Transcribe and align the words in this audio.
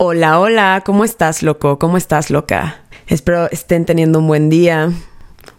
Hola, 0.00 0.38
hola, 0.38 0.82
¿cómo 0.86 1.04
estás, 1.04 1.42
loco? 1.42 1.80
¿Cómo 1.80 1.96
estás, 1.96 2.30
loca? 2.30 2.82
Espero 3.08 3.50
estén 3.50 3.84
teniendo 3.84 4.20
un 4.20 4.28
buen 4.28 4.48
día, 4.48 4.92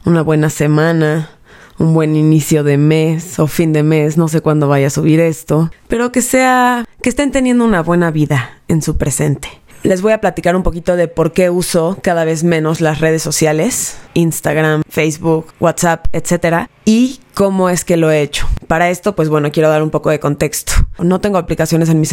una 0.05 0.21
buena 0.21 0.49
semana, 0.49 1.29
un 1.77 1.93
buen 1.93 2.15
inicio 2.15 2.63
de 2.63 2.77
mes 2.77 3.37
o 3.37 3.47
fin 3.47 3.73
de 3.73 3.83
mes, 3.83 4.15
no 4.15 4.29
sé 4.29 4.39
cuándo 4.39 4.69
vaya 4.69 4.87
a 4.87 4.91
subir 4.91 5.19
esto, 5.19 5.71
pero 5.89 6.13
que 6.13 6.21
sea, 6.21 6.85
que 7.03 7.09
estén 7.09 7.31
teniendo 7.31 7.65
una 7.65 7.83
buena 7.83 8.11
vida 8.11 8.61
en 8.69 8.81
su 8.81 8.95
presente. 8.95 9.49
Les 9.83 10.01
voy 10.01 10.13
a 10.13 10.21
platicar 10.21 10.55
un 10.55 10.63
poquito 10.63 10.95
de 10.95 11.09
por 11.09 11.33
qué 11.33 11.49
uso 11.49 11.97
cada 12.01 12.23
vez 12.23 12.45
menos 12.45 12.79
las 12.79 13.01
redes 13.01 13.21
sociales, 13.21 13.97
Instagram, 14.13 14.83
Facebook, 14.87 15.47
WhatsApp, 15.59 16.05
etcétera, 16.13 16.69
y 16.85 17.19
cómo 17.39 17.69
es 17.69 17.85
que 17.85 17.95
lo 17.95 18.11
he 18.11 18.21
hecho. 18.21 18.49
Para 18.67 18.89
esto, 18.89 19.15
pues 19.15 19.29
bueno, 19.29 19.49
quiero 19.49 19.69
dar 19.69 19.81
un 19.81 19.91
poco 19.91 20.09
de 20.09 20.19
contexto. 20.19 20.73
No 20.97 21.21
tengo 21.21 21.37
aplicaciones 21.37 21.87
en 21.87 22.01
mi, 22.01 22.05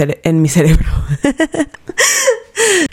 cerebro. 0.48 0.86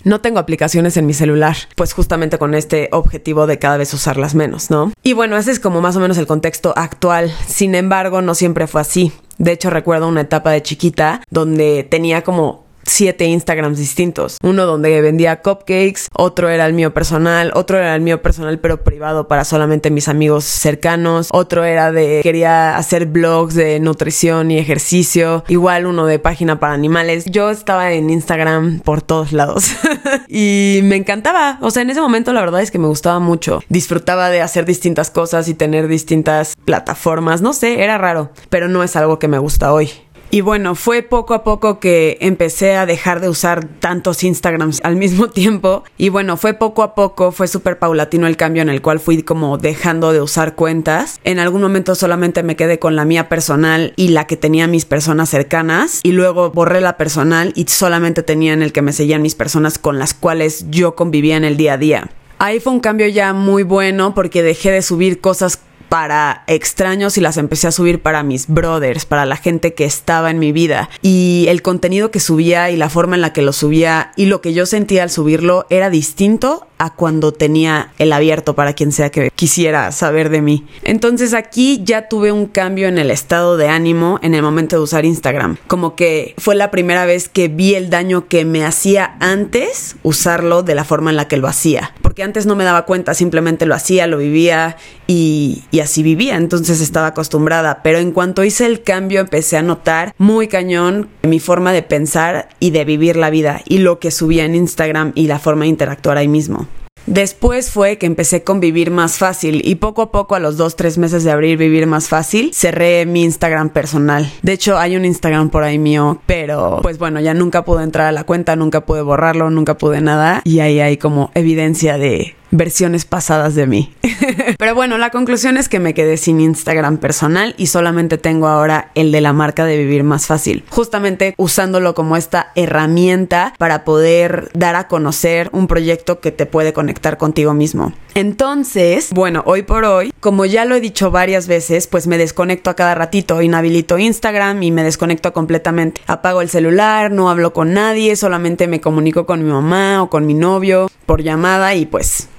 No 0.04 0.20
tengo 0.20 0.40
aplicaciones 0.40 0.98
en 0.98 1.06
mi 1.06 1.14
celular, 1.14 1.56
pues 1.76 1.94
justamente 1.94 2.38
con 2.38 2.54
este 2.54 2.90
objetivo 2.92 3.48
de 3.48 3.60
cada 3.60 3.78
vez 3.78 3.94
usarlas 3.94 4.36
menos, 4.36 4.70
¿no? 4.70 4.92
Y 5.04 5.14
bueno, 5.14 5.38
ese 5.38 5.52
es 5.52 5.60
como 5.60 5.80
más 5.80 5.96
o 5.96 6.02
menos 6.02 6.18
el 6.18 6.28
contexto 6.28 6.74
actual. 6.76 7.32
Sin 7.48 7.74
embargo, 7.74 8.22
no 8.22 8.36
siempre 8.36 8.68
fue 8.68 8.82
así. 8.82 9.14
De 9.38 9.54
hecho, 9.54 9.70
recuerdo 9.70 10.10
una 10.10 10.22
etapa 10.22 10.52
de 10.52 10.62
chiquita 10.62 11.22
donde 11.30 11.88
tenía 11.90 12.24
como 12.24 12.66
siete 12.86 13.26
Instagrams 13.26 13.78
distintos. 13.78 14.38
Uno 14.44 14.66
donde 14.66 15.02
vendía 15.02 15.42
cupcakes, 15.42 16.08
otro 16.14 16.50
era 16.50 16.66
el 16.66 16.74
mío 16.74 16.94
personal, 16.94 17.52
otro 17.56 17.78
era 17.78 17.96
el 17.96 18.02
mío 18.02 18.22
personal 18.22 18.60
pero 18.60 18.84
privado 18.84 19.28
para 19.28 19.46
solamente 19.46 19.90
mis 19.90 20.08
amigos 20.08 20.44
cercanos, 20.44 21.30
otro 21.32 21.64
era 21.64 21.92
de 21.92 22.22
quería 22.24 22.78
hacer 22.78 23.06
blogs 23.06 23.56
de 23.56 23.80
nutrición 23.80 24.52
y 24.52 24.58
ejercicio, 24.58 25.44
igual 25.48 25.86
uno 25.86 26.06
de 26.06 26.20
página 26.20 26.60
para 26.60 26.74
animales. 26.74 27.26
Yo 27.26 27.50
estaba 27.50 27.92
en 27.94 28.10
Instagram 28.10 28.80
por 28.80 29.02
todos 29.02 29.32
lados 29.32 29.72
y 30.28 30.82
me 30.84 30.96
encantaba. 30.96 31.58
O 31.62 31.72
sea, 31.72 31.82
en 31.82 31.90
ese 31.90 32.02
momento 32.02 32.34
la 32.34 32.42
verdad 32.42 32.62
es 32.62 32.72
que 32.72 32.80
me 32.80 32.88
gustaba 32.88 33.20
mucho. 33.20 33.62
Disfrutaba 33.70 34.30
de 34.30 34.42
hacer 34.42 34.66
distintas 34.66 35.10
cosas 35.12 35.48
y 35.48 35.54
tener 35.54 35.88
distintas 35.88 36.56
plataformas. 36.66 37.42
No 37.42 37.54
sé, 37.54 37.84
era 37.84 37.98
raro, 37.98 38.32
pero 38.50 38.68
no 38.68 38.84
es 38.84 38.96
algo 38.96 39.20
que 39.20 39.28
me 39.28 39.38
gusta 39.38 39.74
hoy. 39.74 39.90
Y 40.34 40.42
bueno, 40.42 40.74
fue 40.74 41.04
poco 41.04 41.36
a 41.36 41.44
poco 41.44 41.80
que 41.80 42.18
empecé 42.20 42.76
a 42.76 42.88
dejar 42.88 43.22
de 43.22 43.30
usar 43.30 43.66
tantos 43.68 44.24
Instagrams 44.24 44.82
al 44.84 44.96
mismo 44.96 45.28
tiempo. 45.30 45.84
Y 45.96 46.10
bueno, 46.10 46.38
fue 46.38 46.56
poco 46.56 46.82
a 46.82 46.96
poco, 46.96 47.32
fue 47.32 47.48
súper 47.48 47.78
paulatino 47.78 48.26
el 48.26 48.36
cambio 48.36 48.64
en 48.64 48.70
el 48.70 48.82
cual 48.82 49.00
fui 49.00 49.22
como 49.22 49.60
dejando 49.60 50.12
de 50.12 50.22
usar 50.22 50.56
cuentas. 50.56 51.20
En 51.24 51.38
algún 51.38 51.62
momento 51.62 51.94
solamente 51.94 52.42
me 52.42 52.56
quedé 52.56 52.80
con 52.80 52.96
la 52.96 53.06
mía 53.06 53.30
personal 53.30 53.94
y 53.96 54.08
la 54.08 54.26
que 54.26 54.36
tenía 54.36 54.66
mis 54.66 54.86
personas 54.86 55.30
cercanas. 55.30 56.00
Y 56.02 56.14
luego 56.14 56.50
borré 56.50 56.82
la 56.82 56.98
personal 56.98 57.54
y 57.56 57.66
solamente 57.68 58.24
tenía 58.24 58.54
en 58.54 58.64
el 58.64 58.74
que 58.74 58.82
me 58.82 58.92
seguían 58.92 59.22
mis 59.22 59.36
personas 59.36 59.78
con 59.78 60.00
las 60.00 60.16
cuales 60.16 60.66
yo 60.72 60.96
convivía 60.96 61.38
en 61.38 61.44
el 61.44 61.58
día 61.58 61.74
a 61.74 61.78
día. 61.78 62.10
Ahí 62.40 62.60
fue 62.60 62.74
un 62.74 62.80
cambio 62.80 63.08
ya 63.08 63.34
muy 63.34 63.62
bueno 63.62 64.16
porque 64.16 64.42
dejé 64.42 64.72
de 64.72 64.82
subir 64.82 65.22
cosas 65.22 65.60
para 65.94 66.44
extraños 66.48 67.20
y 67.20 67.22
las 67.22 67.38
empecé 67.38 67.68
a 67.68 67.72
subir 67.72 68.02
para 68.02 68.24
mis 68.24 68.48
brothers, 68.48 69.06
para 69.06 69.28
la 69.28 69.38
gente 69.38 69.76
que 69.76 69.86
estaba 69.86 70.32
en 70.32 70.40
mi 70.40 70.52
vida. 70.52 70.90
Y 71.04 71.46
el 71.50 71.62
contenido 71.62 72.10
que 72.10 72.20
subía 72.20 72.72
y 72.72 72.78
la 72.78 72.90
forma 72.90 73.14
en 73.14 73.22
la 73.22 73.32
que 73.32 73.44
lo 73.44 73.54
subía 73.54 74.12
y 74.16 74.26
lo 74.26 74.42
que 74.42 74.56
yo 74.56 74.66
sentía 74.66 75.04
al 75.04 75.12
subirlo 75.12 75.68
era 75.70 75.92
distinto 75.92 76.66
a 76.84 76.94
cuando 76.94 77.32
tenía 77.32 77.92
el 77.98 78.12
abierto 78.12 78.56
para 78.56 78.74
quien 78.74 78.92
sea 78.92 79.10
que 79.10 79.32
quisiera 79.34 79.92
saber 79.92 80.30
de 80.30 80.42
mí. 80.42 80.66
Entonces 80.84 81.34
aquí 81.34 81.82
ya 81.84 82.10
tuve 82.10 82.32
un 82.32 82.46
cambio 82.46 82.88
en 82.88 82.98
el 82.98 83.10
estado 83.10 83.56
de 83.56 83.70
ánimo 83.70 84.20
en 84.22 84.36
el 84.36 84.42
momento 84.42 84.76
de 84.76 84.82
usar 84.82 85.06
Instagram. 85.06 85.58
Como 85.68 85.96
que 85.96 86.36
fue 86.38 86.56
la 86.56 86.72
primera 86.72 87.06
vez 87.06 87.30
que 87.30 87.48
vi 87.48 87.76
el 87.76 87.90
daño 87.90 88.28
que 88.28 88.44
me 88.44 88.66
hacía 88.66 89.16
antes 89.20 89.96
usarlo 90.04 90.62
de 90.62 90.76
la 90.76 90.84
forma 90.84 91.10
en 91.10 91.16
la 91.16 91.28
que 91.28 91.38
lo 91.38 91.48
hacía. 91.48 91.94
Porque 92.02 92.24
antes 92.24 92.46
no 92.46 92.56
me 92.56 92.66
daba 92.66 92.86
cuenta, 92.86 93.14
simplemente 93.14 93.66
lo 93.66 93.76
hacía, 93.76 94.06
lo 94.08 94.18
vivía 94.18 94.76
y, 95.08 95.64
y 95.72 95.80
así 95.80 96.04
vivía. 96.04 96.36
Entonces 96.36 96.82
estaba 96.82 97.08
acostumbrada. 97.08 97.82
Pero 97.82 98.00
en 98.00 98.12
cuanto 98.12 98.44
hice 98.44 98.66
el 98.66 98.84
cambio 98.84 99.22
empecé 99.22 99.56
a 99.56 99.62
notar 99.62 100.14
muy 100.18 100.50
cañón 100.50 101.10
mi 101.24 101.40
forma 101.40 101.72
de 101.72 101.84
pensar 101.84 102.50
y 102.60 102.72
de 102.72 102.84
vivir 102.84 103.16
la 103.16 103.30
vida 103.30 103.62
y 103.66 103.78
lo 103.78 104.00
que 104.00 104.12
subía 104.12 104.46
en 104.46 104.56
Instagram 104.56 105.14
y 105.16 105.28
la 105.28 105.40
forma 105.40 105.64
de 105.64 105.70
interactuar 105.70 106.18
ahí 106.18 106.28
mismo. 106.28 106.68
Después 107.06 107.70
fue 107.70 107.98
que 107.98 108.06
empecé 108.06 108.44
con 108.44 108.62
Vivir 108.62 108.90
Más 108.90 109.18
Fácil 109.18 109.62
y 109.66 109.76
poco 109.76 110.04
a 110.04 110.12
poco 110.12 110.36
a 110.36 110.40
los 110.40 110.56
dos, 110.56 110.78
tres 110.78 110.98
meses 110.98 111.24
de 111.24 111.32
abrir 111.32 111.58
Vivir 111.58 111.86
Más 111.86 112.08
Fácil 112.08 112.54
cerré 112.54 113.06
mi 113.06 113.24
Instagram 113.24 113.70
personal. 113.70 114.32
De 114.42 114.54
hecho 114.54 114.78
hay 114.78 114.96
un 114.96 115.04
Instagram 115.04 115.50
por 115.50 115.64
ahí 115.64 115.78
mío, 115.78 116.22
pero 116.26 116.80
pues 116.82 116.98
bueno, 116.98 117.20
ya 117.20 117.34
nunca 117.34 117.66
pude 117.66 117.84
entrar 117.84 118.08
a 118.08 118.12
la 118.14 118.24
cuenta, 118.24 118.56
nunca 118.56 118.86
pude 118.86 119.02
borrarlo, 119.02 119.50
nunca 119.50 119.78
pude 119.78 120.00
nada 120.00 120.42
y 120.46 120.60
ahí 120.60 120.80
hay 120.80 120.98
como 120.98 121.30
evidencia 121.34 121.98
de 121.98 122.36
versiones 122.54 123.06
pasadas 123.06 123.56
de 123.56 123.68
mí. 123.68 123.94
Pero 124.58 124.76
bueno, 124.76 124.98
la 124.98 125.10
conclusión 125.10 125.58
es 125.58 125.68
que 125.68 125.80
me 125.80 125.94
quedé 125.94 126.18
sin 126.18 126.40
Instagram 126.40 126.98
personal 126.98 127.56
y 127.58 127.68
solamente 127.68 128.18
tengo 128.18 128.48
ahora 128.48 128.92
el 128.96 129.12
de 129.12 129.22
la 129.22 129.34
marca 129.34 129.66
de 129.66 129.78
Vivir 129.78 130.04
Más 130.04 130.28
Fácil, 130.28 130.64
justamente 130.70 131.34
usándolo 131.38 131.94
como 131.94 132.16
esta 132.16 132.52
herramienta 132.56 133.54
para 133.58 133.84
poder 133.84 134.50
dar 134.54 134.76
a 134.76 134.88
conocer 134.88 135.50
un 135.52 135.68
proyecto 135.68 136.20
que 136.20 136.32
te 136.32 136.46
puede 136.46 136.74
conectar 136.74 137.18
contigo 137.18 137.54
mismo. 137.54 137.94
Entonces, 138.16 139.10
bueno, 139.12 139.42
hoy 139.48 139.64
por 139.64 139.86
hoy, 139.86 140.14
como 140.20 140.46
ya 140.46 140.66
lo 140.66 140.76
he 140.76 140.82
dicho 140.82 141.10
varias 141.10 141.48
veces, 141.48 141.88
pues 141.88 142.06
me 142.06 142.20
desconecto 142.20 142.70
a 142.70 142.76
cada 142.76 142.94
ratito, 142.94 143.42
inhabilito 143.42 143.98
Instagram 143.98 144.62
y 144.62 144.70
me 144.70 144.84
desconecto 144.84 145.34
completamente. 145.34 146.02
Apago 146.06 146.42
el 146.42 146.50
celular, 146.50 147.12
no 147.12 147.32
hablo 147.32 147.54
con 147.54 147.74
nadie, 147.74 148.16
solamente 148.16 148.68
me 148.68 148.82
comunico 148.82 149.26
con 149.26 149.44
mi 149.44 149.52
mamá 149.52 150.04
o 150.04 150.10
con 150.12 150.28
mi 150.28 150.36
novio 150.36 150.92
por 151.08 151.24
llamada 151.24 151.74
y 151.74 151.88
pues 151.88 152.30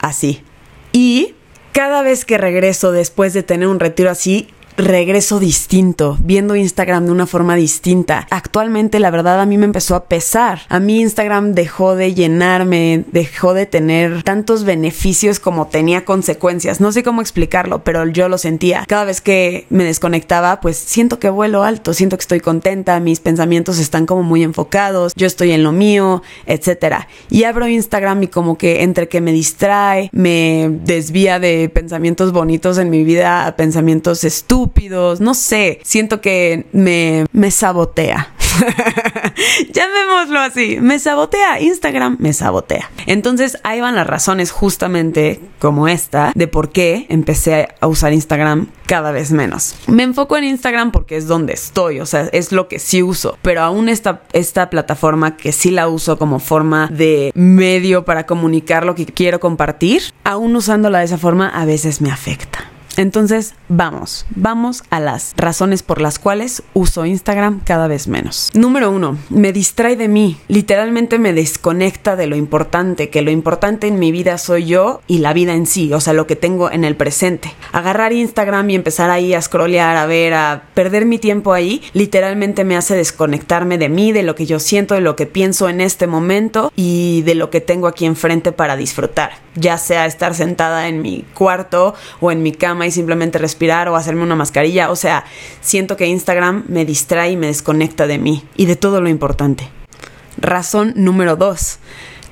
así. 0.00 0.42
Y 0.92 1.34
cada 1.72 2.02
vez 2.02 2.24
que 2.24 2.38
regreso 2.38 2.92
después 2.92 3.32
de 3.32 3.42
tener 3.42 3.68
un 3.68 3.80
retiro 3.80 4.10
así, 4.10 4.48
regreso 4.76 5.38
distinto, 5.38 6.18
viendo 6.20 6.56
Instagram 6.56 7.06
de 7.06 7.12
una 7.12 7.26
forma 7.26 7.54
distinta. 7.56 8.26
Actualmente 8.30 8.98
la 8.98 9.10
verdad 9.10 9.40
a 9.40 9.46
mí 9.46 9.58
me 9.58 9.66
empezó 9.66 9.94
a 9.94 10.04
pesar. 10.04 10.62
A 10.68 10.80
mí 10.80 11.00
Instagram 11.00 11.52
dejó 11.52 11.94
de 11.96 12.14
llenarme, 12.14 13.04
dejó 13.12 13.54
de 13.54 13.66
tener 13.66 14.22
tantos 14.22 14.64
beneficios 14.64 15.38
como 15.38 15.68
tenía 15.68 16.04
consecuencias. 16.04 16.80
No 16.80 16.92
sé 16.92 17.02
cómo 17.02 17.20
explicarlo, 17.20 17.84
pero 17.84 18.06
yo 18.06 18.28
lo 18.28 18.38
sentía. 18.38 18.84
Cada 18.88 19.04
vez 19.04 19.20
que 19.20 19.66
me 19.70 19.84
desconectaba, 19.84 20.60
pues 20.60 20.76
siento 20.76 21.18
que 21.18 21.30
vuelo 21.30 21.62
alto, 21.62 21.94
siento 21.94 22.16
que 22.16 22.22
estoy 22.22 22.40
contenta, 22.40 22.98
mis 23.00 23.20
pensamientos 23.20 23.78
están 23.78 24.06
como 24.06 24.22
muy 24.22 24.42
enfocados, 24.42 25.12
yo 25.14 25.26
estoy 25.26 25.52
en 25.52 25.62
lo 25.62 25.72
mío, 25.72 26.22
etcétera. 26.46 27.08
Y 27.30 27.44
abro 27.44 27.68
Instagram 27.68 28.24
y 28.24 28.28
como 28.28 28.58
que 28.58 28.82
entre 28.82 29.08
que 29.08 29.20
me 29.20 29.32
distrae, 29.32 30.08
me 30.12 30.68
desvía 30.84 31.38
de 31.38 31.68
pensamientos 31.68 32.32
bonitos 32.32 32.78
en 32.78 32.90
mi 32.90 33.04
vida 33.04 33.46
a 33.46 33.56
pensamientos 33.56 34.24
estúpidos 34.24 34.63
no 35.20 35.34
sé, 35.34 35.80
siento 35.82 36.20
que 36.20 36.66
me, 36.72 37.26
me 37.32 37.50
sabotea. 37.50 38.32
Llamémoslo 39.72 40.38
así, 40.38 40.78
me 40.80 40.98
sabotea, 40.98 41.60
Instagram 41.60 42.16
me 42.20 42.32
sabotea. 42.32 42.90
Entonces 43.06 43.58
ahí 43.64 43.80
van 43.80 43.96
las 43.96 44.06
razones 44.06 44.52
justamente 44.52 45.40
como 45.58 45.88
esta 45.88 46.32
de 46.34 46.46
por 46.46 46.70
qué 46.70 47.06
empecé 47.08 47.68
a 47.80 47.86
usar 47.86 48.12
Instagram 48.12 48.68
cada 48.86 49.10
vez 49.10 49.32
menos. 49.32 49.74
Me 49.88 50.02
enfoco 50.02 50.36
en 50.36 50.44
Instagram 50.44 50.92
porque 50.92 51.16
es 51.16 51.26
donde 51.26 51.54
estoy, 51.54 52.00
o 52.00 52.06
sea, 52.06 52.28
es 52.32 52.52
lo 52.52 52.68
que 52.68 52.78
sí 52.78 53.02
uso, 53.02 53.36
pero 53.42 53.62
aún 53.62 53.88
esta, 53.88 54.22
esta 54.32 54.70
plataforma 54.70 55.36
que 55.36 55.52
sí 55.52 55.70
la 55.70 55.88
uso 55.88 56.18
como 56.18 56.38
forma 56.38 56.88
de 56.92 57.32
medio 57.34 58.04
para 58.04 58.26
comunicar 58.26 58.86
lo 58.86 58.94
que 58.94 59.06
quiero 59.06 59.40
compartir, 59.40 60.02
aún 60.22 60.54
usándola 60.54 61.00
de 61.00 61.06
esa 61.06 61.18
forma 61.18 61.48
a 61.48 61.64
veces 61.64 62.00
me 62.00 62.10
afecta. 62.10 62.73
Entonces, 62.96 63.54
vamos, 63.68 64.26
vamos 64.30 64.84
a 64.90 65.00
las 65.00 65.34
razones 65.36 65.82
por 65.82 66.00
las 66.00 66.18
cuales 66.18 66.62
uso 66.74 67.04
Instagram 67.04 67.60
cada 67.64 67.88
vez 67.88 68.08
menos. 68.08 68.50
Número 68.54 68.90
uno, 68.90 69.18
me 69.30 69.52
distrae 69.52 69.96
de 69.96 70.08
mí, 70.08 70.38
literalmente 70.48 71.18
me 71.18 71.32
desconecta 71.32 72.16
de 72.16 72.26
lo 72.26 72.36
importante, 72.36 73.10
que 73.10 73.22
lo 73.22 73.30
importante 73.30 73.86
en 73.86 73.98
mi 73.98 74.12
vida 74.12 74.38
soy 74.38 74.66
yo 74.66 75.00
y 75.06 75.18
la 75.18 75.32
vida 75.32 75.54
en 75.54 75.66
sí, 75.66 75.92
o 75.92 76.00
sea, 76.00 76.12
lo 76.12 76.26
que 76.26 76.36
tengo 76.36 76.70
en 76.70 76.84
el 76.84 76.96
presente. 76.96 77.52
Agarrar 77.72 78.12
Instagram 78.12 78.70
y 78.70 78.74
empezar 78.74 79.10
ahí 79.10 79.34
a 79.34 79.42
scrollear, 79.42 79.96
a 79.96 80.06
ver, 80.06 80.34
a 80.34 80.64
perder 80.74 81.06
mi 81.06 81.18
tiempo 81.18 81.52
ahí, 81.52 81.82
literalmente 81.92 82.64
me 82.64 82.76
hace 82.76 82.94
desconectarme 82.96 83.78
de 83.78 83.88
mí, 83.88 84.12
de 84.12 84.22
lo 84.22 84.34
que 84.34 84.46
yo 84.46 84.60
siento, 84.60 84.94
de 84.94 85.00
lo 85.00 85.16
que 85.16 85.26
pienso 85.26 85.68
en 85.68 85.80
este 85.80 86.06
momento 86.06 86.72
y 86.76 87.22
de 87.22 87.34
lo 87.34 87.50
que 87.50 87.60
tengo 87.60 87.88
aquí 87.88 88.06
enfrente 88.06 88.52
para 88.52 88.76
disfrutar, 88.76 89.32
ya 89.54 89.78
sea 89.78 90.06
estar 90.06 90.34
sentada 90.34 90.88
en 90.88 91.02
mi 91.02 91.24
cuarto 91.34 91.94
o 92.20 92.30
en 92.30 92.42
mi 92.42 92.52
cama 92.52 92.83
y 92.86 92.90
simplemente 92.90 93.38
respirar 93.38 93.88
o 93.88 93.96
hacerme 93.96 94.22
una 94.22 94.36
mascarilla. 94.36 94.90
O 94.90 94.96
sea, 94.96 95.24
siento 95.60 95.96
que 95.96 96.06
Instagram 96.06 96.64
me 96.68 96.84
distrae 96.84 97.32
y 97.32 97.36
me 97.36 97.46
desconecta 97.46 98.06
de 98.06 98.18
mí 98.18 98.44
y 98.56 98.66
de 98.66 98.76
todo 98.76 99.00
lo 99.00 99.08
importante. 99.08 99.68
Razón 100.36 100.92
número 100.96 101.36
dos 101.36 101.78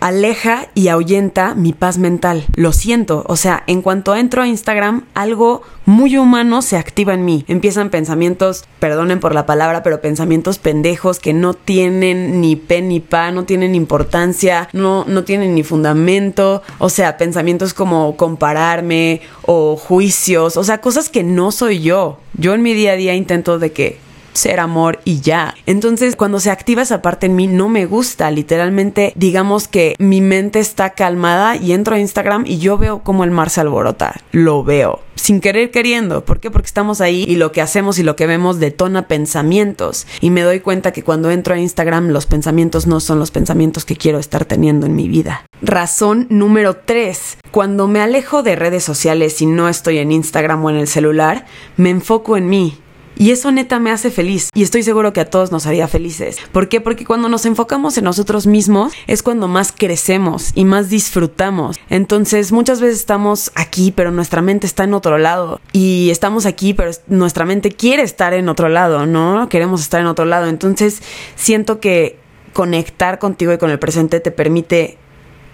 aleja 0.02 0.66
y 0.74 0.88
ahuyenta 0.88 1.54
mi 1.54 1.72
paz 1.72 1.96
mental. 1.96 2.44
Lo 2.56 2.72
siento, 2.72 3.24
o 3.28 3.36
sea, 3.36 3.62
en 3.68 3.82
cuanto 3.82 4.16
entro 4.16 4.42
a 4.42 4.48
Instagram, 4.48 5.04
algo 5.14 5.62
muy 5.84 6.16
humano 6.16 6.60
se 6.60 6.76
activa 6.76 7.14
en 7.14 7.24
mí. 7.24 7.44
Empiezan 7.46 7.90
pensamientos, 7.90 8.64
perdonen 8.80 9.20
por 9.20 9.32
la 9.32 9.46
palabra, 9.46 9.84
pero 9.84 10.00
pensamientos 10.00 10.58
pendejos 10.58 11.20
que 11.20 11.32
no 11.32 11.54
tienen 11.54 12.40
ni 12.40 12.56
pe 12.56 12.82
ni 12.82 12.98
pa, 12.98 13.30
no 13.30 13.44
tienen 13.44 13.76
importancia, 13.76 14.68
no, 14.72 15.04
no 15.06 15.22
tienen 15.22 15.54
ni 15.54 15.62
fundamento. 15.62 16.62
O 16.78 16.88
sea, 16.88 17.16
pensamientos 17.16 17.72
como 17.72 18.16
compararme 18.16 19.20
o 19.42 19.76
juicios, 19.76 20.56
o 20.56 20.64
sea, 20.64 20.80
cosas 20.80 21.10
que 21.10 21.22
no 21.22 21.52
soy 21.52 21.80
yo. 21.80 22.18
Yo 22.34 22.54
en 22.54 22.62
mi 22.62 22.74
día 22.74 22.92
a 22.92 22.96
día 22.96 23.14
intento 23.14 23.58
de 23.58 23.72
que 23.72 23.98
ser 24.32 24.60
amor 24.60 25.00
y 25.04 25.20
ya. 25.20 25.54
Entonces, 25.66 26.16
cuando 26.16 26.40
se 26.40 26.50
activa 26.50 26.82
esa 26.82 27.02
parte 27.02 27.26
en 27.26 27.36
mí, 27.36 27.46
no 27.46 27.68
me 27.68 27.86
gusta. 27.86 28.30
Literalmente, 28.30 29.12
digamos 29.16 29.68
que 29.68 29.94
mi 29.98 30.20
mente 30.20 30.60
está 30.60 30.90
calmada 30.90 31.56
y 31.56 31.72
entro 31.72 31.96
a 31.96 31.98
Instagram 31.98 32.44
y 32.46 32.58
yo 32.58 32.78
veo 32.78 33.02
como 33.02 33.24
el 33.24 33.30
mar 33.30 33.50
se 33.50 33.60
alborota. 33.60 34.20
Lo 34.32 34.64
veo. 34.64 35.00
Sin 35.14 35.40
querer 35.40 35.70
queriendo. 35.70 36.24
¿Por 36.24 36.40
qué? 36.40 36.50
Porque 36.50 36.66
estamos 36.66 37.00
ahí 37.00 37.24
y 37.28 37.36
lo 37.36 37.52
que 37.52 37.60
hacemos 37.60 37.98
y 37.98 38.02
lo 38.02 38.16
que 38.16 38.26
vemos 38.26 38.58
detona 38.58 39.06
pensamientos. 39.06 40.06
Y 40.20 40.30
me 40.30 40.42
doy 40.42 40.60
cuenta 40.60 40.92
que 40.92 41.04
cuando 41.04 41.30
entro 41.30 41.54
a 41.54 41.58
Instagram, 41.58 42.08
los 42.08 42.26
pensamientos 42.26 42.86
no 42.86 42.98
son 42.98 43.18
los 43.18 43.30
pensamientos 43.30 43.84
que 43.84 43.96
quiero 43.96 44.18
estar 44.18 44.44
teniendo 44.44 44.86
en 44.86 44.96
mi 44.96 45.08
vida. 45.08 45.44
Razón 45.60 46.26
número 46.28 46.76
3. 46.76 47.38
Cuando 47.52 47.86
me 47.86 48.00
alejo 48.00 48.42
de 48.42 48.56
redes 48.56 48.82
sociales 48.82 49.40
y 49.42 49.46
no 49.46 49.68
estoy 49.68 49.98
en 49.98 50.10
Instagram 50.10 50.64
o 50.64 50.70
en 50.70 50.76
el 50.76 50.88
celular, 50.88 51.46
me 51.76 51.90
enfoco 51.90 52.36
en 52.36 52.48
mí 52.48 52.81
y 53.16 53.30
eso 53.30 53.50
neta 53.52 53.78
me 53.78 53.90
hace 53.90 54.10
feliz 54.10 54.48
y 54.54 54.62
estoy 54.62 54.82
seguro 54.82 55.12
que 55.12 55.20
a 55.20 55.30
todos 55.30 55.52
nos 55.52 55.66
haría 55.66 55.88
felices. 55.88 56.38
¿Por 56.52 56.68
qué? 56.68 56.80
Porque 56.80 57.04
cuando 57.04 57.28
nos 57.28 57.46
enfocamos 57.46 57.96
en 57.98 58.04
nosotros 58.04 58.46
mismos 58.46 58.92
es 59.06 59.22
cuando 59.22 59.48
más 59.48 59.72
crecemos 59.72 60.52
y 60.54 60.64
más 60.64 60.88
disfrutamos. 60.88 61.78
Entonces 61.90 62.52
muchas 62.52 62.80
veces 62.80 62.98
estamos 62.98 63.52
aquí 63.54 63.92
pero 63.94 64.10
nuestra 64.10 64.42
mente 64.42 64.66
está 64.66 64.84
en 64.84 64.94
otro 64.94 65.18
lado 65.18 65.60
y 65.72 66.10
estamos 66.10 66.46
aquí 66.46 66.74
pero 66.74 66.90
nuestra 67.06 67.44
mente 67.44 67.70
quiere 67.70 68.02
estar 68.02 68.34
en 68.34 68.48
otro 68.48 68.68
lado, 68.68 69.06
¿no? 69.06 69.48
Queremos 69.48 69.80
estar 69.80 70.00
en 70.00 70.06
otro 70.06 70.24
lado. 70.24 70.46
Entonces 70.46 71.02
siento 71.36 71.80
que 71.80 72.18
conectar 72.52 73.18
contigo 73.18 73.52
y 73.52 73.58
con 73.58 73.70
el 73.70 73.78
presente 73.78 74.20
te 74.20 74.30
permite 74.30 74.98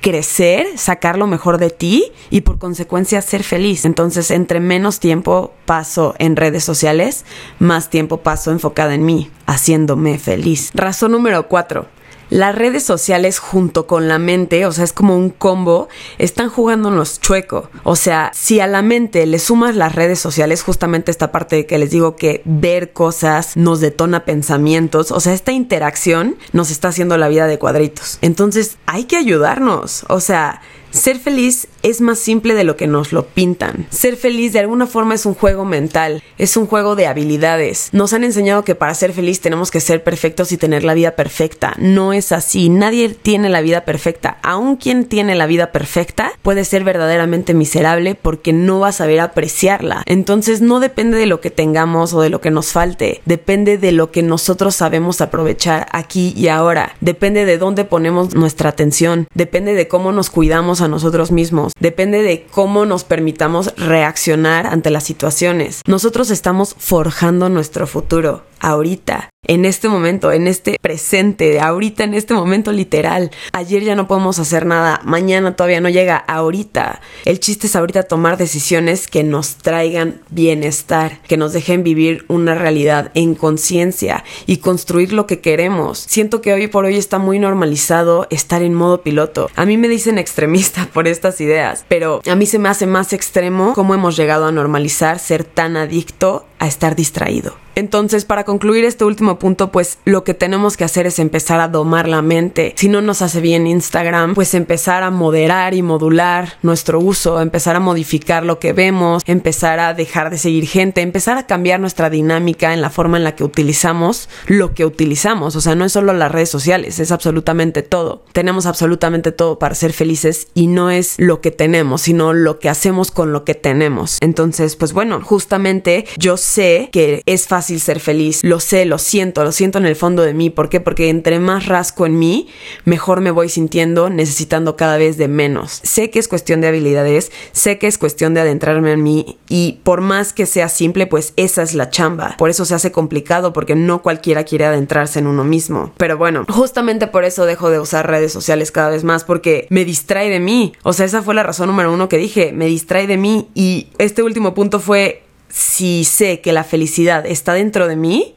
crecer, 0.00 0.66
sacar 0.76 1.18
lo 1.18 1.26
mejor 1.26 1.58
de 1.58 1.70
ti 1.70 2.12
y 2.30 2.42
por 2.42 2.58
consecuencia 2.58 3.20
ser 3.22 3.42
feliz. 3.42 3.84
Entonces, 3.84 4.30
entre 4.30 4.60
menos 4.60 5.00
tiempo 5.00 5.52
paso 5.66 6.14
en 6.18 6.36
redes 6.36 6.64
sociales, 6.64 7.24
más 7.58 7.90
tiempo 7.90 8.18
paso 8.18 8.50
enfocada 8.50 8.94
en 8.94 9.04
mí, 9.04 9.30
haciéndome 9.46 10.18
feliz. 10.18 10.70
Razón 10.74 11.12
número 11.12 11.48
cuatro 11.48 11.86
las 12.30 12.54
redes 12.54 12.82
sociales 12.82 13.38
junto 13.38 13.86
con 13.86 14.08
la 14.08 14.18
mente, 14.18 14.66
o 14.66 14.72
sea, 14.72 14.84
es 14.84 14.92
como 14.92 15.16
un 15.16 15.30
combo, 15.30 15.88
están 16.18 16.48
jugándonos 16.48 17.20
chueco. 17.20 17.70
O 17.84 17.96
sea, 17.96 18.30
si 18.34 18.60
a 18.60 18.66
la 18.66 18.82
mente 18.82 19.26
le 19.26 19.38
sumas 19.38 19.76
las 19.76 19.94
redes 19.94 20.18
sociales, 20.18 20.62
justamente 20.62 21.10
esta 21.10 21.32
parte 21.32 21.56
de 21.56 21.66
que 21.66 21.78
les 21.78 21.90
digo 21.90 22.16
que 22.16 22.42
ver 22.44 22.92
cosas 22.92 23.56
nos 23.56 23.80
detona 23.80 24.24
pensamientos, 24.24 25.10
o 25.12 25.20
sea, 25.20 25.32
esta 25.32 25.52
interacción 25.52 26.36
nos 26.52 26.70
está 26.70 26.88
haciendo 26.88 27.16
la 27.16 27.28
vida 27.28 27.46
de 27.46 27.58
cuadritos. 27.58 28.18
Entonces, 28.20 28.76
hay 28.86 29.04
que 29.04 29.16
ayudarnos. 29.16 30.04
O 30.08 30.20
sea, 30.20 30.60
ser 30.90 31.18
feliz 31.18 31.68
es 31.82 32.00
más 32.00 32.18
simple 32.18 32.54
de 32.54 32.64
lo 32.64 32.76
que 32.76 32.86
nos 32.86 33.12
lo 33.12 33.26
pintan. 33.26 33.86
Ser 33.90 34.16
feliz 34.16 34.52
de 34.52 34.60
alguna 34.60 34.86
forma 34.86 35.14
es 35.14 35.26
un 35.26 35.34
juego 35.34 35.64
mental, 35.64 36.22
es 36.38 36.56
un 36.56 36.66
juego 36.66 36.96
de 36.96 37.06
habilidades. 37.06 37.90
Nos 37.92 38.12
han 38.12 38.24
enseñado 38.24 38.64
que 38.64 38.74
para 38.74 38.94
ser 38.94 39.12
feliz 39.12 39.40
tenemos 39.40 39.70
que 39.70 39.80
ser 39.80 40.02
perfectos 40.02 40.52
y 40.52 40.56
tener 40.56 40.84
la 40.84 40.94
vida 40.94 41.12
perfecta. 41.12 41.74
No 41.78 42.12
es 42.12 42.32
así, 42.32 42.68
nadie 42.68 43.10
tiene 43.10 43.48
la 43.48 43.60
vida 43.60 43.84
perfecta. 43.84 44.38
Aun 44.42 44.76
quien 44.76 45.04
tiene 45.04 45.34
la 45.34 45.46
vida 45.46 45.72
perfecta 45.72 46.32
puede 46.42 46.64
ser 46.64 46.84
verdaderamente 46.84 47.54
miserable 47.54 48.14
porque 48.14 48.52
no 48.52 48.80
va 48.80 48.88
a 48.88 48.92
saber 48.92 49.20
apreciarla. 49.20 50.02
Entonces 50.06 50.60
no 50.60 50.80
depende 50.80 51.16
de 51.16 51.26
lo 51.26 51.40
que 51.40 51.50
tengamos 51.50 52.12
o 52.12 52.20
de 52.20 52.30
lo 52.30 52.40
que 52.40 52.50
nos 52.50 52.72
falte, 52.72 53.20
depende 53.24 53.78
de 53.78 53.92
lo 53.92 54.10
que 54.10 54.22
nosotros 54.22 54.74
sabemos 54.74 55.20
aprovechar 55.20 55.86
aquí 55.92 56.34
y 56.36 56.48
ahora. 56.48 56.94
Depende 57.00 57.44
de 57.44 57.58
dónde 57.58 57.84
ponemos 57.84 58.34
nuestra 58.34 58.70
atención, 58.70 59.26
depende 59.34 59.74
de 59.74 59.88
cómo 59.88 60.12
nos 60.12 60.30
cuidamos 60.30 60.80
a 60.80 60.88
nosotros 60.88 61.30
mismos, 61.30 61.67
depende 61.80 62.22
de 62.22 62.44
cómo 62.44 62.86
nos 62.86 63.04
permitamos 63.04 63.74
reaccionar 63.76 64.66
ante 64.66 64.90
las 64.90 65.04
situaciones. 65.04 65.82
Nosotros 65.86 66.30
estamos 66.30 66.74
forjando 66.78 67.48
nuestro 67.48 67.86
futuro 67.86 68.44
ahorita 68.60 69.30
en 69.48 69.64
este 69.64 69.88
momento, 69.88 70.32
en 70.32 70.46
este 70.46 70.76
presente, 70.80 71.60
ahorita, 71.60 72.04
en 72.04 72.14
este 72.14 72.34
momento 72.34 72.72
literal. 72.72 73.30
Ayer 73.52 73.82
ya 73.82 73.94
no 73.94 74.08
podemos 74.08 74.38
hacer 74.38 74.66
nada, 74.66 75.00
mañana 75.04 75.54
todavía 75.54 75.80
no 75.80 75.88
llega, 75.88 76.16
ahorita. 76.16 77.00
El 77.24 77.38
chiste 77.38 77.68
es 77.68 77.76
ahorita 77.76 78.02
tomar 78.02 78.36
decisiones 78.36 79.06
que 79.06 79.22
nos 79.22 79.56
traigan 79.56 80.20
bienestar, 80.30 81.22
que 81.22 81.36
nos 81.36 81.52
dejen 81.52 81.84
vivir 81.84 82.24
una 82.28 82.54
realidad 82.54 83.12
en 83.14 83.34
conciencia 83.34 84.24
y 84.46 84.58
construir 84.58 85.12
lo 85.12 85.26
que 85.26 85.40
queremos. 85.40 85.98
Siento 85.98 86.42
que 86.42 86.52
hoy 86.52 86.66
por 86.66 86.84
hoy 86.84 86.96
está 86.96 87.18
muy 87.18 87.38
normalizado 87.38 88.26
estar 88.30 88.62
en 88.62 88.74
modo 88.74 89.02
piloto. 89.02 89.50
A 89.54 89.64
mí 89.66 89.76
me 89.76 89.88
dicen 89.88 90.18
extremista 90.18 90.88
por 90.92 91.06
estas 91.06 91.40
ideas, 91.40 91.84
pero 91.88 92.20
a 92.28 92.34
mí 92.34 92.44
se 92.44 92.58
me 92.58 92.68
hace 92.68 92.86
más 92.86 93.12
extremo 93.12 93.72
cómo 93.74 93.94
hemos 93.94 94.16
llegado 94.16 94.46
a 94.46 94.52
normalizar 94.52 95.20
ser 95.20 95.44
tan 95.44 95.76
adicto 95.76 96.47
a 96.58 96.66
estar 96.66 96.96
distraído. 96.96 97.54
Entonces, 97.78 98.24
para 98.24 98.42
concluir 98.42 98.84
este 98.84 99.04
último 99.04 99.38
punto, 99.38 99.70
pues 99.70 99.98
lo 100.04 100.24
que 100.24 100.34
tenemos 100.34 100.76
que 100.76 100.82
hacer 100.82 101.06
es 101.06 101.20
empezar 101.20 101.60
a 101.60 101.68
domar 101.68 102.08
la 102.08 102.22
mente. 102.22 102.74
Si 102.76 102.88
no 102.88 103.00
nos 103.02 103.22
hace 103.22 103.40
bien 103.40 103.68
Instagram, 103.68 104.34
pues 104.34 104.54
empezar 104.54 105.04
a 105.04 105.12
moderar 105.12 105.74
y 105.74 105.82
modular 105.82 106.54
nuestro 106.62 106.98
uso, 106.98 107.40
empezar 107.40 107.76
a 107.76 107.80
modificar 107.80 108.44
lo 108.44 108.58
que 108.58 108.72
vemos, 108.72 109.22
empezar 109.26 109.78
a 109.78 109.94
dejar 109.94 110.30
de 110.30 110.38
seguir 110.38 110.66
gente, 110.66 111.02
empezar 111.02 111.38
a 111.38 111.46
cambiar 111.46 111.78
nuestra 111.78 112.10
dinámica 112.10 112.74
en 112.74 112.80
la 112.80 112.90
forma 112.90 113.16
en 113.16 113.22
la 113.22 113.36
que 113.36 113.44
utilizamos 113.44 114.28
lo 114.48 114.74
que 114.74 114.84
utilizamos. 114.84 115.54
O 115.54 115.60
sea, 115.60 115.76
no 115.76 115.84
es 115.84 115.92
solo 115.92 116.12
las 116.12 116.32
redes 116.32 116.50
sociales, 116.50 116.98
es 116.98 117.12
absolutamente 117.12 117.82
todo. 117.82 118.24
Tenemos 118.32 118.66
absolutamente 118.66 119.30
todo 119.30 119.60
para 119.60 119.76
ser 119.76 119.92
felices 119.92 120.48
y 120.52 120.66
no 120.66 120.90
es 120.90 121.14
lo 121.18 121.40
que 121.40 121.52
tenemos, 121.52 122.02
sino 122.02 122.32
lo 122.32 122.58
que 122.58 122.68
hacemos 122.68 123.12
con 123.12 123.32
lo 123.32 123.44
que 123.44 123.54
tenemos. 123.54 124.18
Entonces, 124.20 124.74
pues 124.74 124.92
bueno, 124.92 125.20
justamente 125.22 126.06
yo 126.16 126.36
sé 126.48 126.88
que 126.92 127.22
es 127.26 127.46
fácil 127.46 127.80
ser 127.80 128.00
feliz, 128.00 128.40
lo 128.42 128.58
sé, 128.60 128.84
lo 128.86 128.98
siento, 128.98 129.44
lo 129.44 129.52
siento 129.52 129.78
en 129.78 129.86
el 129.86 129.96
fondo 129.96 130.22
de 130.22 130.34
mí. 130.34 130.50
¿Por 130.50 130.68
qué? 130.68 130.80
Porque 130.80 131.10
entre 131.10 131.38
más 131.38 131.66
rasco 131.66 132.06
en 132.06 132.18
mí, 132.18 132.48
mejor 132.84 133.20
me 133.20 133.30
voy 133.30 133.48
sintiendo 133.48 134.08
necesitando 134.08 134.76
cada 134.76 134.96
vez 134.96 135.18
de 135.18 135.28
menos. 135.28 135.80
Sé 135.82 136.10
que 136.10 136.18
es 136.18 136.28
cuestión 136.28 136.60
de 136.60 136.68
habilidades, 136.68 137.30
sé 137.52 137.78
que 137.78 137.86
es 137.86 137.98
cuestión 137.98 138.34
de 138.34 138.40
adentrarme 138.40 138.92
en 138.92 139.02
mí 139.02 139.38
y 139.48 139.80
por 139.82 140.00
más 140.00 140.32
que 140.32 140.46
sea 140.46 140.68
simple, 140.68 141.06
pues 141.06 141.34
esa 141.36 141.62
es 141.62 141.74
la 141.74 141.90
chamba. 141.90 142.34
Por 142.38 142.50
eso 142.50 142.64
se 142.64 142.74
hace 142.74 142.92
complicado 142.92 143.52
porque 143.52 143.74
no 143.74 144.02
cualquiera 144.02 144.44
quiere 144.44 144.64
adentrarse 144.64 145.18
en 145.18 145.26
uno 145.26 145.44
mismo. 145.44 145.92
Pero 145.98 146.16
bueno, 146.16 146.46
justamente 146.48 147.06
por 147.06 147.24
eso 147.24 147.44
dejo 147.44 147.70
de 147.70 147.78
usar 147.78 148.08
redes 148.08 148.32
sociales 148.32 148.72
cada 148.72 148.88
vez 148.88 149.04
más 149.04 149.24
porque 149.24 149.66
me 149.70 149.84
distrae 149.84 150.30
de 150.30 150.40
mí. 150.40 150.72
O 150.82 150.92
sea, 150.92 151.06
esa 151.06 151.22
fue 151.22 151.34
la 151.34 151.42
razón 151.42 151.68
número 151.68 151.92
uno 151.92 152.08
que 152.08 152.16
dije, 152.16 152.52
me 152.52 152.66
distrae 152.66 153.06
de 153.06 153.18
mí 153.18 153.48
y 153.54 153.88
este 153.98 154.22
último 154.22 154.54
punto 154.54 154.80
fue 154.80 155.27
si 155.48 156.04
sé 156.04 156.40
que 156.40 156.52
la 156.52 156.64
felicidad 156.64 157.26
está 157.26 157.54
dentro 157.54 157.88
de 157.88 157.96
mí, 157.96 158.34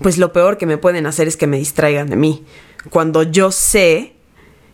pues 0.00 0.18
lo 0.18 0.32
peor 0.32 0.58
que 0.58 0.66
me 0.66 0.78
pueden 0.78 1.06
hacer 1.06 1.28
es 1.28 1.36
que 1.36 1.46
me 1.46 1.58
distraigan 1.58 2.08
de 2.08 2.16
mí. 2.16 2.44
Cuando 2.90 3.22
yo 3.22 3.50
sé 3.52 4.14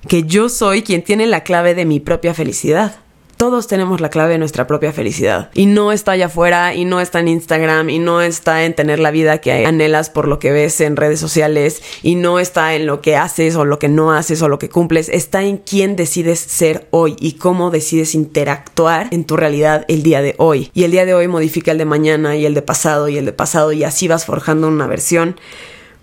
que 0.08 0.22
yo 0.22 0.48
soy 0.48 0.82
quien 0.82 1.02
tiene 1.02 1.26
la 1.26 1.42
clave 1.42 1.74
de 1.74 1.84
mi 1.84 2.00
propia 2.00 2.34
felicidad 2.34 3.00
todos 3.40 3.66
tenemos 3.66 4.02
la 4.02 4.10
clave 4.10 4.32
de 4.32 4.38
nuestra 4.38 4.66
propia 4.66 4.92
felicidad. 4.92 5.50
Y 5.54 5.64
no 5.64 5.92
está 5.92 6.12
allá 6.12 6.26
afuera, 6.26 6.74
y 6.74 6.84
no 6.84 7.00
está 7.00 7.20
en 7.20 7.28
Instagram, 7.28 7.88
y 7.88 7.98
no 7.98 8.20
está 8.20 8.66
en 8.66 8.74
tener 8.74 8.98
la 8.98 9.10
vida 9.10 9.38
que 9.38 9.64
anhelas 9.64 10.10
por 10.10 10.28
lo 10.28 10.38
que 10.38 10.52
ves 10.52 10.78
en 10.82 10.94
redes 10.94 11.20
sociales, 11.20 11.82
y 12.02 12.16
no 12.16 12.38
está 12.38 12.74
en 12.74 12.84
lo 12.84 13.00
que 13.00 13.16
haces 13.16 13.56
o 13.56 13.64
lo 13.64 13.78
que 13.78 13.88
no 13.88 14.12
haces 14.12 14.42
o 14.42 14.50
lo 14.50 14.58
que 14.58 14.68
cumples. 14.68 15.08
Está 15.08 15.42
en 15.42 15.56
quién 15.56 15.96
decides 15.96 16.38
ser 16.38 16.86
hoy 16.90 17.16
y 17.18 17.38
cómo 17.38 17.70
decides 17.70 18.14
interactuar 18.14 19.08
en 19.10 19.24
tu 19.24 19.38
realidad 19.38 19.86
el 19.88 20.02
día 20.02 20.20
de 20.20 20.34
hoy. 20.36 20.70
Y 20.74 20.84
el 20.84 20.90
día 20.90 21.06
de 21.06 21.14
hoy 21.14 21.26
modifica 21.26 21.72
el 21.72 21.78
de 21.78 21.86
mañana 21.86 22.36
y 22.36 22.44
el 22.44 22.52
de 22.52 22.60
pasado 22.60 23.08
y 23.08 23.16
el 23.16 23.24
de 23.24 23.32
pasado 23.32 23.72
y 23.72 23.84
así 23.84 24.06
vas 24.06 24.26
forjando 24.26 24.68
una 24.68 24.86
versión 24.86 25.36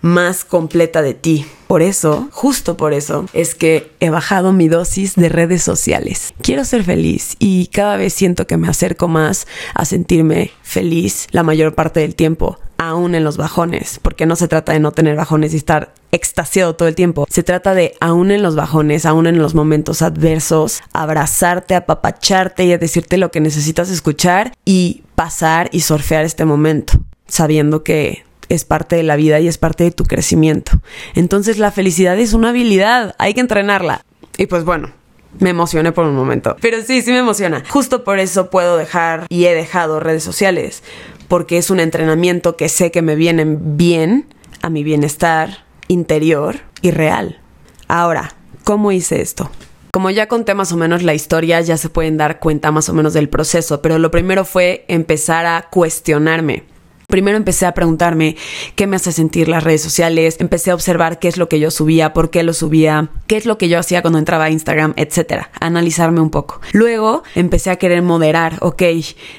más 0.02 0.46
completa 0.46 1.02
de 1.02 1.14
ti. 1.14 1.46
Por 1.68 1.82
eso, 1.82 2.30
justo 2.32 2.78
por 2.78 2.94
eso, 2.94 3.26
es 3.34 3.54
que 3.56 3.92
he 4.00 4.10
bajado 4.10 4.54
mi 4.54 4.70
dosis 4.70 5.16
de 5.16 5.30
redes 5.30 5.64
sociales. 5.64 6.34
Quiero 6.42 6.64
ser 6.64 6.84
feliz 6.84 7.36
y 7.40 7.68
cada 7.68 7.98
vez 7.98 8.14
siento 8.14 8.48
que 8.48 8.58
me 8.58 8.70
acerco 8.70 9.08
más 9.08 9.48
a 9.74 9.86
sentirme 9.86 10.52
feliz 10.62 11.28
la 11.32 11.44
mayor 11.44 11.76
parte 11.76 12.00
del 12.00 12.16
tiempo, 12.16 12.58
aún 12.78 13.16
en 13.16 13.24
los 13.24 13.38
bajones, 13.38 14.00
porque 14.02 14.26
no 14.26 14.36
se 14.36 14.48
trata 14.48 14.72
de 14.72 14.80
no 14.80 14.92
tener 14.92 15.16
bajones 15.16 15.54
y 15.54 15.58
estar 15.58 15.94
extasiado 16.12 16.76
todo 16.76 16.88
el 16.88 16.96
tiempo. 16.96 17.26
Se 17.30 17.44
trata 17.44 17.74
de, 17.74 17.96
aún 18.00 18.32
en 18.32 18.44
los 18.44 18.56
bajones, 18.56 19.06
aún 19.06 19.28
en 19.28 19.40
los 19.40 19.56
momentos 19.56 20.02
adversos, 20.02 20.82
abrazarte, 20.94 21.76
apapacharte 21.76 22.66
y 22.66 22.72
a 22.72 22.78
decirte 22.78 23.18
lo 23.18 23.32
que 23.32 23.42
necesitas 23.42 23.90
escuchar 23.90 24.54
y 24.64 25.04
pasar 25.16 25.70
y 25.74 25.82
surfear 25.82 26.24
este 26.24 26.46
momento, 26.46 26.94
sabiendo 27.28 27.84
que 27.84 28.27
es 28.50 28.66
parte 28.66 28.96
de 28.96 29.04
la 29.04 29.16
vida 29.16 29.40
y 29.40 29.48
es 29.48 29.58
parte 29.58 29.84
de 29.84 29.92
tu 29.92 30.06
crecimiento. 30.06 30.74
Entonces 31.16 31.58
la 31.58 31.72
felicidad 31.72 32.18
es 32.20 32.34
una 32.34 32.50
habilidad, 32.50 33.16
hay 33.18 33.34
que 33.34 33.42
entrenarla. 33.42 34.02
Y 34.38 34.48
pues 34.48 34.64
bueno, 34.64 34.92
me 35.40 35.50
emocioné 35.50 35.92
por 35.92 36.06
un 36.06 36.16
momento. 36.16 36.56
Pero 36.62 36.82
sí, 36.82 37.02
sí 37.02 37.12
me 37.12 37.20
emociona. 37.20 37.64
Justo 37.70 38.04
por 38.04 38.20
eso 38.20 38.50
puedo 38.50 38.78
dejar 38.78 39.26
y 39.30 39.46
he 39.46 39.54
dejado 39.54 40.00
redes 40.00 40.24
sociales. 40.24 40.84
Porque 41.28 41.58
es 41.58 41.70
un 41.70 41.80
entrenamiento 41.80 42.56
que 42.56 42.70
sé 42.70 42.92
que 42.92 43.02
me 43.02 43.16
vienen 43.16 43.78
bien 43.78 44.28
a 44.62 44.70
mi 44.70 44.84
bienestar 44.84 45.66
interior 45.88 46.58
y 46.82 46.92
real. 46.92 47.40
Ahora, 47.88 48.34
¿cómo 48.64 48.92
hice 48.92 49.22
esto? 49.22 49.50
Como 49.92 50.10
ya 50.10 50.28
conté 50.28 50.54
más 50.54 50.72
o 50.72 50.78
menos 50.78 51.04
la 51.04 51.14
historia, 51.14 51.60
ya 51.62 51.78
se 51.78 51.90
pueden 51.90 52.18
dar 52.18 52.40
cuenta 52.40 52.72
más 52.72 52.88
o 52.90 52.94
menos 52.94 53.14
del 53.14 53.30
proceso, 53.30 53.82
pero 53.82 53.98
lo 53.98 54.12
primero 54.12 54.46
fue 54.46 54.86
empezar 54.88 55.46
a 55.46 55.70
cuestionarme. 55.70 56.64
Primero 57.10 57.38
empecé 57.38 57.66
a 57.66 57.74
preguntarme 57.74 58.36
qué 58.76 58.86
me 58.86 58.98
hace 58.98 59.14
sentir 59.14 59.48
las 59.48 59.64
redes 59.64 59.82
sociales, 59.82 60.36
empecé 60.42 60.72
a 60.72 60.74
observar 60.74 61.20
qué 61.20 61.30
es 61.30 61.38
lo 61.38 61.48
que 61.48 61.58
yo 61.58 61.72
subía, 61.72 62.12
por 62.12 62.30
qué 62.30 62.44
lo 62.44 62.52
subía, 62.52 63.08
qué 63.28 63.38
es 63.38 63.46
lo 63.46 63.58
que 63.58 63.70
yo 63.70 63.80
hacía 63.80 64.02
cuando 64.02 64.20
entraba 64.20 64.44
a 64.44 64.50
Instagram, 64.50 64.92
etcétera, 64.98 65.50
analizarme 65.62 66.20
un 66.20 66.32
poco. 66.32 66.60
Luego 66.74 67.24
empecé 67.34 67.70
a 67.70 67.78
querer 67.78 68.02
moderar, 68.02 68.58
ok, 68.60 68.84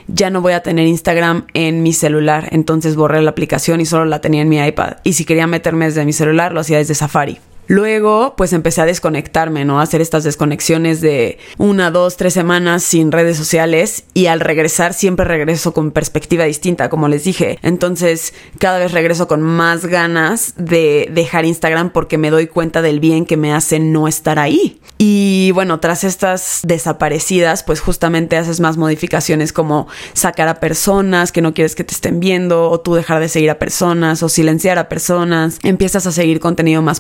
ya 0.07 0.31
no 0.31 0.41
voy 0.41 0.55
a 0.55 0.63
tener 0.63 0.87
Instagram 0.87 1.45
en 1.53 1.83
mi 1.83 1.93
celular, 1.93 2.49
entonces 2.53 2.97
borré 2.97 3.21
la 3.21 3.33
aplicación 3.33 3.83
y 3.83 3.85
solo 3.85 4.07
la 4.07 4.23
tenía 4.23 4.41
en 4.41 4.49
mi 4.49 4.59
iPad. 4.59 4.95
Y 5.05 5.13
si 5.13 5.27
quería 5.27 5.47
meterme 5.47 5.85
desde 5.85 6.07
mi 6.07 6.15
celular, 6.15 6.55
lo 6.55 6.61
hacía 6.61 6.79
desde 6.79 6.95
Safari. 6.95 7.39
Luego, 7.69 8.35
pues 8.37 8.55
empecé 8.55 8.81
a 8.81 8.87
desconectarme, 8.87 9.67
¿no? 9.67 9.79
A 9.79 9.83
hacer 9.83 10.01
estas 10.01 10.25
desconexiones 10.25 11.03
de 11.03 11.39
una, 11.59 11.91
dos, 11.91 12.17
tres 12.17 12.33
semanas 12.33 12.83
sin 12.83 13.13
redes 13.13 13.37
sociales 13.37 14.05
y 14.15 14.27
al 14.27 14.41
regresar 14.41 14.95
siempre 14.95 15.27
regreso 15.27 15.75
con 15.75 15.91
perspectiva 15.91 16.45
distinta, 16.45 16.89
como 16.89 17.09
les 17.09 17.25
dije. 17.25 17.59
Entonces, 17.63 18.33
cada 18.59 18.79
vez 18.79 18.93
regreso 18.93 19.29
con 19.29 19.43
más 19.43 19.85
ganas 19.85 20.55
de 20.57 21.11
dejar 21.13 21.45
Instagram 21.45 21.91
porque 21.91 22.17
me 22.17 22.31
doy 22.31 22.47
cuenta 22.47 22.81
del 22.81 23.01
bien 23.01 23.27
que 23.27 23.37
me 23.37 23.53
hace 23.53 23.79
no 23.79 24.09
estar 24.09 24.39
ahí. 24.39 24.81
Y 25.01 25.53
bueno, 25.53 25.79
tras 25.79 26.03
estas 26.03 26.61
desaparecidas, 26.65 27.63
pues 27.63 27.81
justamente 27.81 28.37
haces 28.37 28.59
más 28.59 28.77
modificaciones 28.77 29.53
como 29.53 29.87
sacar 30.13 30.49
a 30.49 30.59
personas 30.59 31.31
que 31.31 31.41
no 31.41 31.55
quieres 31.55 31.77
que 31.77 31.85
te 31.85 31.95
estén 31.95 32.19
viendo, 32.19 32.69
o 32.69 32.81
tú 32.81 32.95
dejar 32.95 33.21
de 33.21 33.29
seguir 33.29 33.51
a 33.51 33.61
personas, 33.61 34.25
o 34.25 34.29
silenciar 34.29 34.79
a 34.79 34.89
personas. 34.89 35.59
Empiezas 35.63 36.07
a 36.07 36.13
seguir 36.13 36.41
contenido 36.41 36.83
más 36.83 36.99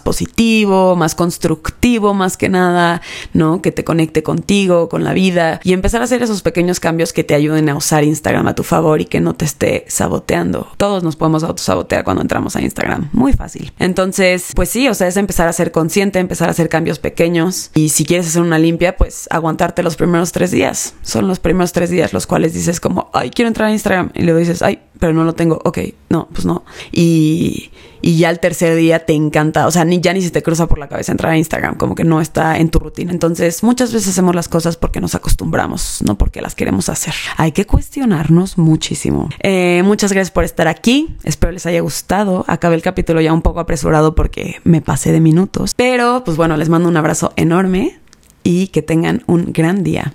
más 0.66 1.14
constructivo, 1.14 2.14
más 2.14 2.36
que 2.36 2.48
nada, 2.48 3.02
¿no? 3.32 3.62
Que 3.62 3.72
te 3.72 3.84
conecte 3.84 4.22
contigo, 4.22 4.88
con 4.88 5.04
la 5.04 5.12
vida, 5.12 5.60
y 5.64 5.72
empezar 5.72 6.00
a 6.00 6.04
hacer 6.04 6.22
esos 6.22 6.42
pequeños 6.42 6.80
cambios 6.80 7.12
que 7.12 7.24
te 7.24 7.34
ayuden 7.34 7.68
a 7.68 7.76
usar 7.76 8.04
Instagram 8.04 8.46
a 8.48 8.54
tu 8.54 8.62
favor 8.62 9.00
y 9.00 9.04
que 9.04 9.20
no 9.20 9.34
te 9.34 9.44
esté 9.44 9.84
saboteando. 9.88 10.68
Todos 10.76 11.02
nos 11.02 11.16
podemos 11.16 11.44
autosabotear 11.44 12.04
cuando 12.04 12.22
entramos 12.22 12.56
a 12.56 12.62
Instagram. 12.62 13.08
Muy 13.12 13.32
fácil. 13.32 13.72
Entonces, 13.78 14.52
pues 14.54 14.68
sí, 14.68 14.88
o 14.88 14.94
sea, 14.94 15.06
es 15.06 15.16
empezar 15.16 15.48
a 15.48 15.52
ser 15.52 15.72
consciente, 15.72 16.18
empezar 16.18 16.48
a 16.48 16.52
hacer 16.52 16.68
cambios 16.68 16.98
pequeños 16.98 17.70
y 17.74 17.90
si 17.90 18.04
quieres 18.04 18.28
hacer 18.28 18.42
una 18.42 18.58
limpia, 18.58 18.96
pues 18.96 19.28
aguantarte 19.30 19.82
los 19.82 19.96
primeros 19.96 20.32
tres 20.32 20.50
días. 20.50 20.94
Son 21.02 21.28
los 21.28 21.38
primeros 21.38 21.72
tres 21.72 21.90
días 21.90 22.12
los 22.12 22.26
cuales 22.26 22.54
dices 22.54 22.80
como, 22.80 23.10
ay, 23.12 23.30
quiero 23.30 23.48
entrar 23.48 23.68
a 23.68 23.72
Instagram. 23.72 24.10
Y 24.14 24.22
luego 24.22 24.38
dices, 24.38 24.62
ay, 24.62 24.80
pero 24.98 25.12
no 25.12 25.24
lo 25.24 25.34
tengo. 25.34 25.60
Ok, 25.64 25.78
no, 26.08 26.28
pues 26.32 26.44
no. 26.44 26.64
Y, 26.92 27.70
y 28.00 28.16
ya 28.16 28.30
el 28.30 28.40
tercer 28.40 28.76
día 28.76 29.04
te 29.04 29.12
encanta. 29.12 29.66
O 29.66 29.70
sea, 29.70 29.84
ni 29.84 30.00
ya 30.00 30.12
ni 30.12 30.22
se 30.22 30.30
te 30.30 30.42
cruza 30.42 30.66
por 30.66 30.78
la 30.78 30.88
cabeza 30.88 31.12
entrar 31.12 31.32
a 31.32 31.38
Instagram, 31.38 31.76
como 31.76 31.94
que 31.94 32.04
no 32.04 32.20
está 32.20 32.58
en 32.58 32.70
tu 32.70 32.78
rutina. 32.78 33.12
Entonces, 33.12 33.62
muchas 33.62 33.92
veces 33.92 34.10
hacemos 34.10 34.34
las 34.34 34.48
cosas 34.48 34.76
porque 34.76 35.00
nos 35.00 35.14
acostumbramos, 35.14 36.02
no 36.02 36.16
porque 36.16 36.40
las 36.40 36.54
queremos 36.54 36.88
hacer. 36.88 37.14
Hay 37.36 37.52
que 37.52 37.66
cuestionarnos 37.66 38.58
muchísimo. 38.58 39.28
Eh, 39.40 39.82
muchas 39.84 40.12
gracias 40.12 40.30
por 40.30 40.44
estar 40.44 40.68
aquí. 40.68 41.16
Espero 41.24 41.52
les 41.52 41.66
haya 41.66 41.80
gustado. 41.80 42.44
Acabé 42.48 42.76
el 42.76 42.82
capítulo 42.82 43.20
ya 43.20 43.32
un 43.32 43.42
poco 43.42 43.60
apresurado 43.60 44.14
porque 44.14 44.56
me 44.64 44.80
pasé 44.80 45.12
de 45.12 45.20
minutos. 45.20 45.74
Pero, 45.76 46.22
pues 46.24 46.36
bueno, 46.36 46.56
les 46.56 46.68
mando 46.68 46.88
un 46.88 46.96
abrazo 46.96 47.32
enorme 47.36 47.98
y 48.42 48.68
que 48.68 48.82
tengan 48.82 49.22
un 49.26 49.52
gran 49.52 49.82
día. 49.82 50.14